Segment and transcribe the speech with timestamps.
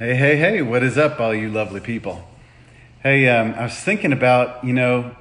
[0.00, 2.26] Hey, hey, hey, what is up, all you lovely people?
[3.02, 5.14] Hey, um, I was thinking about, you know,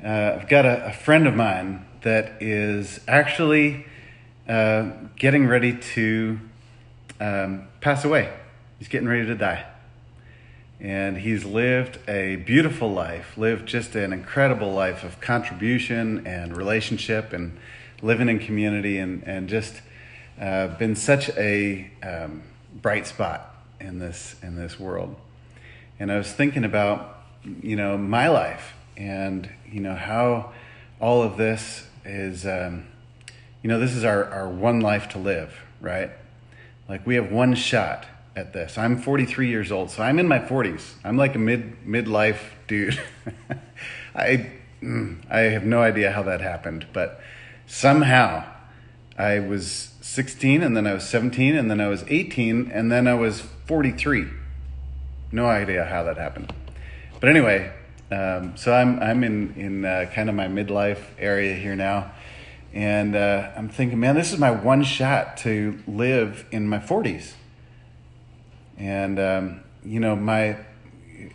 [0.00, 3.84] uh, I've got a, a, friend of mine that is actually
[4.48, 6.38] uh, getting ready to
[7.18, 8.32] um, pass away.
[8.78, 9.66] He's getting ready to die.
[10.78, 17.32] And he's lived a beautiful life, lived just an incredible life of contribution and relationship
[17.32, 17.58] and
[18.02, 19.82] living in community and, and just
[20.40, 22.42] uh, been such a um,
[22.80, 23.51] bright spot
[23.82, 25.16] in this in this world.
[25.98, 27.18] And I was thinking about
[27.62, 30.52] you know my life and you know how
[31.00, 32.86] all of this is um,
[33.62, 36.10] you know this is our, our one life to live right?
[36.88, 38.78] Like we have one shot at this.
[38.78, 42.98] I'm 43 years old so i'm in my 40s i'm like a mid midlife dude.
[44.14, 44.50] I
[44.82, 47.20] mm, i have no idea how that happened but
[47.66, 48.44] somehow
[49.22, 53.06] i was 16 and then i was 17 and then i was 18 and then
[53.06, 54.26] i was 43.
[55.30, 56.52] No idea how that happened.
[57.20, 57.72] But anyway,
[58.10, 62.12] um, so I'm, I'm in, in uh, kind of my midlife area here now.
[62.74, 67.32] And uh, I'm thinking, man, this is my one shot to live in my 40s.
[68.76, 70.58] And, um, you know, my,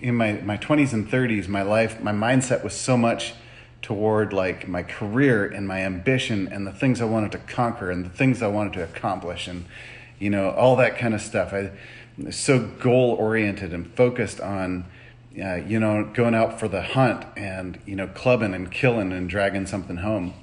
[0.02, 3.34] in my, my 20s and 30s, my life, my mindset was so much
[3.82, 8.06] toward like my career and my ambition and the things I wanted to conquer and
[8.06, 9.66] the things I wanted to accomplish and,
[10.20, 11.54] you know, all that kind of stuff.
[11.54, 11.72] I,
[12.32, 14.86] so goal oriented and focused on
[15.42, 19.30] uh, you know going out for the hunt and you know clubbing and killing and
[19.30, 20.34] dragging something home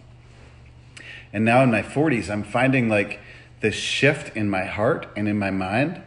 [1.33, 3.19] and now in my 40s i'm finding like
[3.61, 6.01] this shift in my heart and in my mind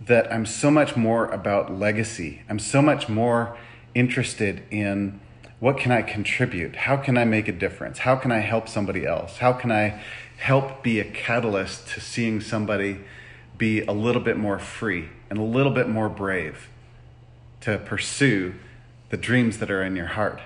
[0.00, 3.56] that i'm so much more about legacy i'm so much more
[3.94, 5.20] interested in
[5.60, 9.06] what can i contribute how can i make a difference how can i help somebody
[9.06, 10.02] else how can i
[10.38, 12.98] help be a catalyst to seeing somebody
[13.60, 16.68] be a little bit more free and a little bit more brave
[17.60, 18.54] to pursue
[19.10, 20.40] the dreams that are in your heart.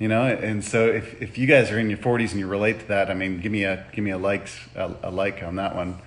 [0.00, 2.80] You know, and so if, if you guys are in your 40s and you relate
[2.80, 5.56] to that, I mean, give me a give me a likes a, a like on
[5.56, 5.98] that one.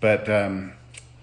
[0.00, 0.72] But um,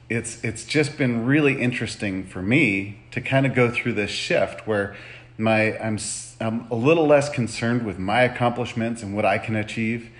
[0.09, 4.65] it's it's just been really interesting for me to kind of go through this shift
[4.65, 4.95] where
[5.37, 5.97] my I'm
[6.39, 10.11] I'm a little less concerned with my accomplishments and what I can achieve,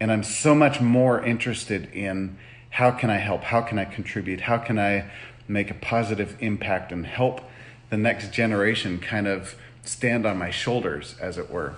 [0.00, 2.36] and I'm so much more interested in
[2.70, 3.44] how can I help?
[3.44, 4.42] How can I contribute?
[4.42, 5.10] How can I
[5.46, 7.42] make a positive impact and help
[7.90, 11.74] the next generation kind of stand on my shoulders, as it were?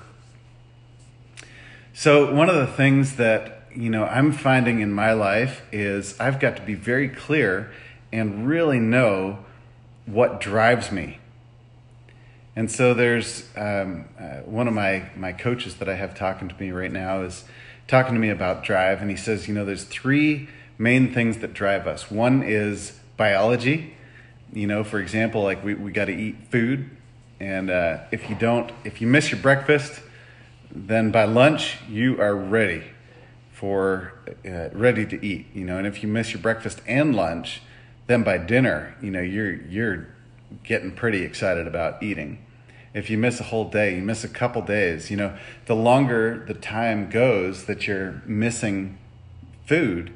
[1.93, 6.38] So, one of the things that you know I'm finding in my life is I've
[6.38, 7.72] got to be very clear
[8.12, 9.38] and really know
[10.06, 11.19] what drives me.
[12.56, 16.54] And so there's um, uh, one of my, my coaches that I have talking to
[16.60, 17.44] me right now is
[17.88, 20.48] talking to me about drive, and he says, you know, there's three
[20.78, 22.10] main things that drive us.
[22.10, 23.94] One is biology.
[24.53, 26.91] You know, for example, like we, we got to eat food.
[27.41, 30.00] And uh, if you don't, if you miss your breakfast,
[30.71, 32.84] then by lunch you are ready
[33.53, 34.12] for
[34.47, 35.47] uh, ready to eat.
[35.54, 37.62] You know, and if you miss your breakfast and lunch,
[38.06, 40.13] then by dinner, you know, you're you're
[40.62, 42.38] getting pretty excited about eating.
[42.92, 46.44] If you miss a whole day, you miss a couple days, you know, the longer
[46.47, 48.98] the time goes that you're missing
[49.66, 50.12] food,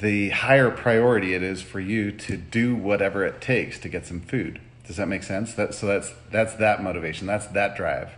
[0.00, 4.20] the higher priority it is for you to do whatever it takes to get some
[4.20, 4.60] food.
[4.86, 5.54] Does that make sense?
[5.54, 7.26] That, so that's that's that motivation.
[7.26, 8.10] That's that drive.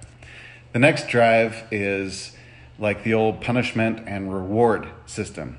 [0.72, 2.36] The next drive is
[2.78, 5.58] like the old punishment and reward system.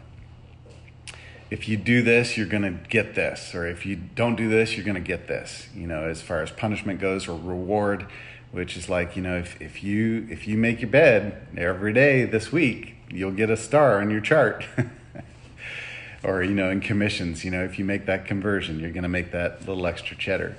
[1.52, 4.76] If you do this, you're going to get this, or if you don't do this,
[4.76, 5.68] you're going to get this.
[5.76, 8.08] You know, as far as punishment goes, or reward,
[8.52, 12.26] which is like you know, if if you if you make your bed every day
[12.26, 14.66] this week, you'll get a star on your chart.
[16.26, 19.10] or you know in commissions you know if you make that conversion you're going to
[19.10, 20.56] make that little extra cheddar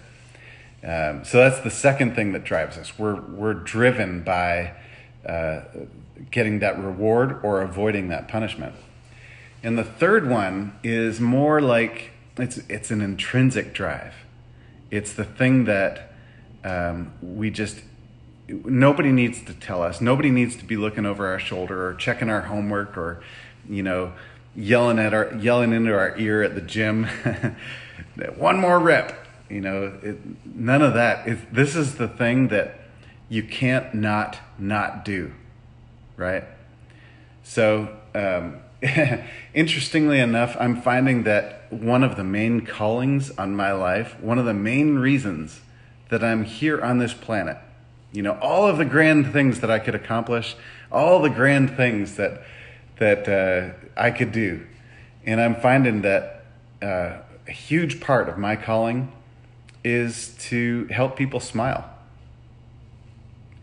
[0.85, 4.73] um, so that's the second thing that drives us we're we're driven by
[5.27, 5.63] uh,
[6.31, 8.75] getting that reward or avoiding that punishment
[9.63, 14.15] and the third one is more like it's it's an intrinsic drive.
[14.91, 16.13] It's the thing that
[16.65, 17.81] um, we just
[18.49, 20.01] nobody needs to tell us.
[20.01, 23.23] Nobody needs to be looking over our shoulder or checking our homework or
[23.69, 24.13] you know
[24.55, 27.05] yelling at our yelling into our ear at the gym.
[28.37, 29.27] One more rep.
[29.49, 31.27] You know it, none of that.
[31.27, 32.81] It, this is the thing that
[33.29, 35.33] you can't not not do
[36.17, 36.45] right?
[37.43, 38.61] So um,
[39.55, 44.45] interestingly enough i'm finding that one of the main callings on my life one of
[44.45, 45.61] the main reasons
[46.11, 47.57] that i'm here on this planet
[48.13, 50.55] you know all of the grand things that i could accomplish
[50.93, 52.43] all the grand things that
[52.99, 54.67] that uh, I could do.
[55.25, 56.45] And I'm finding that
[56.83, 59.13] uh, a huge part of my calling
[59.85, 61.89] is to help people smile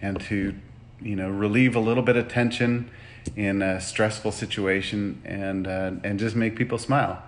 [0.01, 0.55] and to,
[1.01, 2.89] you know, relieve a little bit of tension
[3.35, 7.21] in a stressful situation and uh, and just make people smile.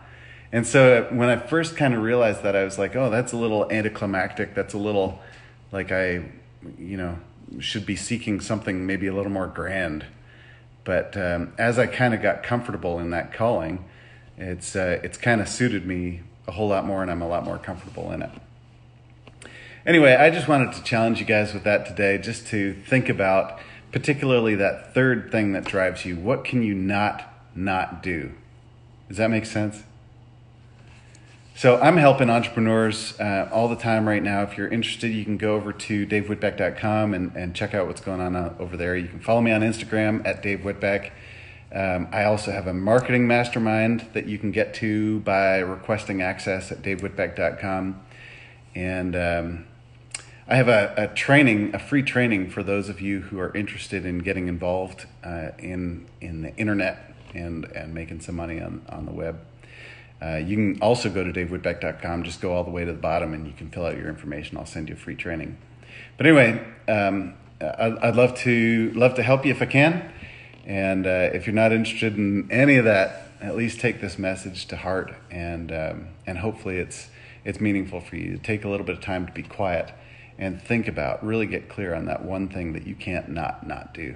[0.51, 3.37] And so when I first kind of realized that, I was like, oh, that's a
[3.37, 4.55] little anticlimactic.
[4.55, 5.19] That's a little
[5.71, 6.23] like I,
[6.77, 7.17] you know,
[7.59, 10.05] should be seeking something maybe a little more grand.
[10.83, 13.85] But um, as I kind of got comfortable in that calling,
[14.37, 17.43] it's uh, it's kind of suited me a whole lot more, and I'm a lot
[17.43, 18.29] more comfortable in it.
[19.85, 23.59] Anyway, I just wanted to challenge you guys with that today, just to think about
[23.95, 26.17] particularly that third thing that drives you.
[26.17, 28.33] What can you not not do?
[29.07, 29.83] Does that make sense?
[31.55, 34.41] So I'm helping entrepreneurs uh, all the time right now.
[34.41, 38.19] If you're interested, you can go over to davewhitbeck.com and, and check out what's going
[38.19, 38.97] on uh, over there.
[38.97, 41.11] You can follow me on Instagram at Dave Whitbeck.
[41.73, 46.69] Um, I also have a marketing mastermind that you can get to by requesting access
[46.69, 48.01] at davewhitbeck.com.
[48.75, 49.65] And um,
[50.47, 54.05] I have a, a, training, a free training for those of you who are interested
[54.05, 59.07] in getting involved uh, in, in the internet and, and making some money on, on
[59.07, 59.39] the web.
[60.21, 62.23] Uh, you can also go to davewhitbeck.com.
[62.23, 64.55] just go all the way to the bottom and you can fill out your information.
[64.55, 65.57] I'll send you a free training.
[66.15, 70.11] But anyway, um, I'd, I'd, love to love to help you if I can.
[70.63, 74.67] And uh, if you're not interested in any of that, at least take this message
[74.67, 77.09] to heart, and um, and hopefully it's
[77.43, 78.37] it's meaningful for you.
[78.37, 79.91] Take a little bit of time to be quiet
[80.37, 83.93] and think about, really get clear on that one thing that you can't not not
[83.93, 84.15] do.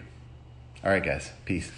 [0.83, 1.71] All right, guys, peace.